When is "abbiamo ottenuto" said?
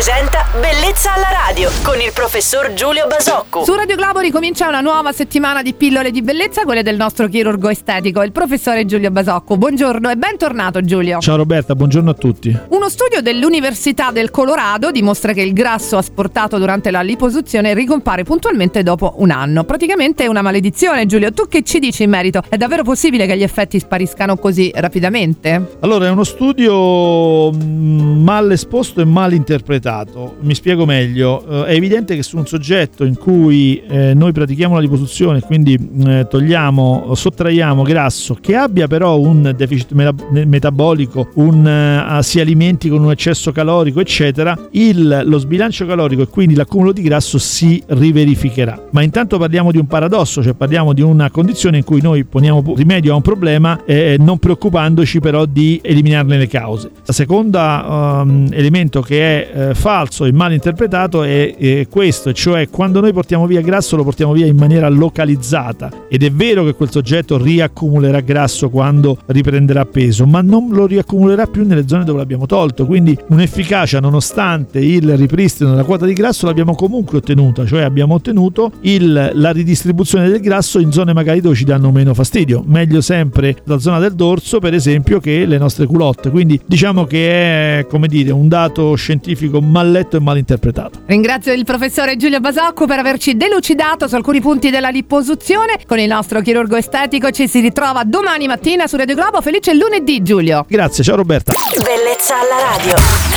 77.80-78.72